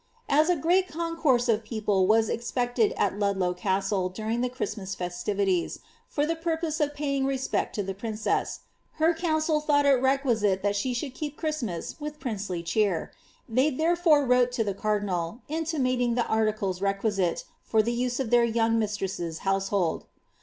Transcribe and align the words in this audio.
As 0.29 0.49
a 0.49 0.55
great 0.55 0.87
concourse 0.87 1.47
of 1.47 1.63
people 1.63 2.07
was 2.07 2.27
expected 2.27 2.91
at 2.97 3.19
Ludlow 3.19 3.53
Castle 3.53 4.09
dnriB| 4.09 4.39
tlie 4.43 4.51
Christmas 4.51 4.95
festivities, 4.95 5.77
for 6.07 6.25
the 6.25 6.35
purpose 6.35 6.79
of 6.79 6.95
paying 6.95 7.23
respect 7.23 7.75
to 7.75 7.83
the 7.83 7.93
pnnesM, 7.93 8.61
her 8.93 9.13
council 9.13 9.61
thought 9.61 9.85
it 9.85 10.01
requisite 10.01 10.63
that 10.63 10.75
she 10.75 10.95
should 10.95 11.11
^ 11.13 11.13
keep 11.13 11.37
Christraas 11.39 11.97
with 11.99 12.19
princely 12.19 12.63
cheer;'' 12.63 13.11
they 13.47 13.69
therefore 13.69 14.25
wrote 14.25 14.51
to 14.53 14.63
the 14.63 14.73
cardinal, 14.73 15.41
intimating 15.47 16.15
the 16.15 16.25
articles 16.25 16.81
requisite 16.81 17.43
for 17.61 17.83
the 17.83 17.93
use 17.93 18.19
of 18.19 18.31
their 18.31 18.43
young 18.43 18.79
mistress's 18.79 19.41
househoid. 19.41 20.01